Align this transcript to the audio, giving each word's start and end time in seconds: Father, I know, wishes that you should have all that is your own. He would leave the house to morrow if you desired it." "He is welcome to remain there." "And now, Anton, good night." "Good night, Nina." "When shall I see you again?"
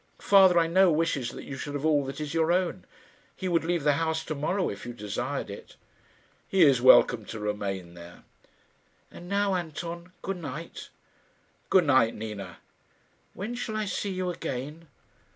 Father, 0.17 0.57
I 0.57 0.65
know, 0.65 0.91
wishes 0.91 1.29
that 1.29 1.43
you 1.43 1.55
should 1.57 1.75
have 1.75 1.85
all 1.85 2.03
that 2.05 2.19
is 2.19 2.33
your 2.33 2.51
own. 2.51 2.87
He 3.35 3.47
would 3.47 3.63
leave 3.63 3.83
the 3.83 3.93
house 4.01 4.25
to 4.25 4.33
morrow 4.33 4.67
if 4.71 4.83
you 4.83 4.93
desired 4.93 5.51
it." 5.51 5.75
"He 6.47 6.63
is 6.63 6.81
welcome 6.81 7.23
to 7.25 7.37
remain 7.39 7.93
there." 7.93 8.23
"And 9.11 9.29
now, 9.29 9.53
Anton, 9.53 10.11
good 10.23 10.37
night." 10.37 10.89
"Good 11.69 11.85
night, 11.85 12.15
Nina." 12.15 12.57
"When 13.35 13.53
shall 13.53 13.75
I 13.77 13.85
see 13.85 14.09
you 14.11 14.31
again?" 14.31 14.87